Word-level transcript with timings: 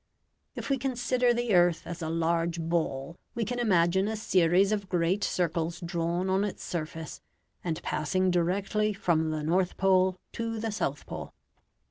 If 0.55 0.71
we 0.71 0.79
consider 0.79 1.31
the 1.31 1.53
earth 1.53 1.83
as 1.85 2.01
a 2.01 2.09
large 2.09 2.59
ball 2.59 3.17
we 3.35 3.45
can 3.45 3.59
imagine 3.59 4.07
a 4.07 4.15
series 4.15 4.71
of 4.71 4.89
great 4.89 5.23
circles 5.23 5.79
drawn 5.79 6.27
on 6.27 6.43
its 6.43 6.63
surface 6.63 7.21
and 7.63 7.79
passing 7.83 8.31
directly 8.31 8.93
from 8.93 9.29
the 9.29 9.43
North 9.43 9.77
Pole 9.77 10.17
to 10.33 10.59
the 10.59 10.71
South 10.71 11.05
Pole. 11.05 11.35